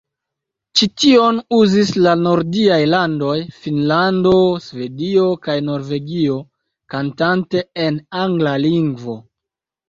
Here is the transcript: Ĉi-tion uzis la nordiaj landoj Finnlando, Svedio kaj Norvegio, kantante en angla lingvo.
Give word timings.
Ĉi-tion 0.79 1.35
uzis 1.57 1.91
la 2.05 2.13
nordiaj 2.27 2.77
landoj 2.93 3.35
Finnlando, 3.65 4.31
Svedio 4.69 5.27
kaj 5.45 5.59
Norvegio, 5.67 6.39
kantante 6.95 7.63
en 7.85 8.01
angla 8.25 8.57
lingvo. 8.67 9.21